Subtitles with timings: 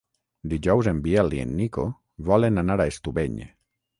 [0.53, 1.85] Dijous en Biel i en Nico
[2.31, 3.39] volen anar a Estubeny.